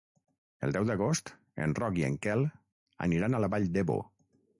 El 0.67 0.71
deu 0.77 0.85
d'agost 0.89 1.29
en 1.65 1.75
Roc 1.79 1.99
i 2.01 2.05
en 2.07 2.15
Quel 2.23 2.41
aniran 3.09 3.37
a 3.37 3.43
la 3.45 3.51
Vall 3.55 3.69
d'Ebo. 3.77 3.99